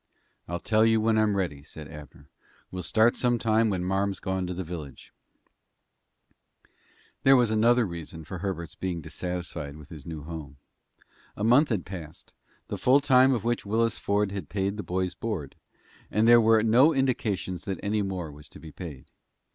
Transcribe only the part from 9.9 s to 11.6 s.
new home. A